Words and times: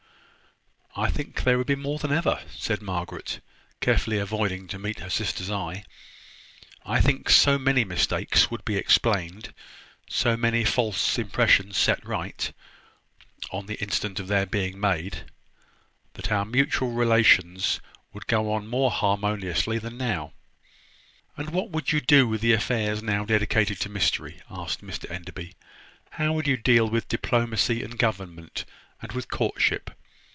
"I 0.93 1.09
think 1.09 1.45
there 1.45 1.57
would 1.57 1.67
be 1.67 1.75
more 1.77 1.99
than 1.99 2.11
ever," 2.11 2.41
said 2.53 2.81
Margaret, 2.81 3.39
carefully 3.79 4.17
avoiding 4.19 4.67
to 4.67 4.77
meet 4.77 4.99
her 4.99 5.09
sister's 5.09 5.49
eye. 5.49 5.85
"I 6.85 6.99
think 6.99 7.29
so 7.29 7.57
many 7.57 7.85
mistakes 7.85 8.51
would 8.51 8.65
be 8.65 8.75
explained, 8.75 9.53
so 10.09 10.35
many 10.35 10.65
false 10.65 11.17
impressions 11.17 11.77
set 11.77 12.05
right, 12.05 12.51
on 13.51 13.67
the 13.67 13.81
instant 13.81 14.19
of 14.19 14.27
their 14.27 14.45
being 14.45 14.81
made, 14.81 15.31
that 16.15 16.29
our 16.29 16.43
mutual 16.43 16.91
relations 16.91 17.79
would 18.11 18.27
go 18.27 18.51
on 18.51 18.67
more 18.67 18.91
harmoniously 18.91 19.77
than 19.77 19.97
now." 19.97 20.33
"And 21.37 21.51
what 21.51 21.69
would 21.69 21.93
you 21.93 22.01
do 22.01 22.27
with 22.27 22.41
the 22.41 22.51
affairs 22.51 23.01
now 23.01 23.23
dedicated 23.23 23.79
to 23.79 23.89
mystery?" 23.89 24.41
asked 24.49 24.81
Mr 24.81 25.09
Enderby. 25.09 25.55
"How 26.11 26.33
would 26.33 26.47
you 26.49 26.57
deal 26.57 26.89
with 26.89 27.07
diplomacy, 27.07 27.81
and 27.81 27.97
government, 27.97 28.65
and 29.01 29.13
with 29.13 29.29
courtship? 29.29 29.91